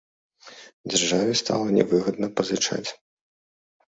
Дзяржаве 0.93 1.33
стала 1.41 1.67
нявыгадна 1.77 2.27
пазычаць! 2.39 2.89